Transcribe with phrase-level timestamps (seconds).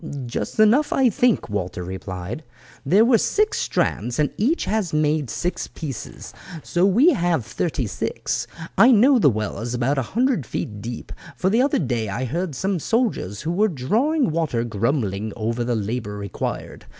[0.25, 2.43] "Just enough, I think," Walter replied;
[2.83, 8.47] "there were six strands, and each has made six pieces, so we have thirty six.
[8.79, 12.25] I know the well is about a hundred feet deep, for the other day I
[12.25, 16.85] heard some of the soldiers who were drawing water grumbling over the labour required.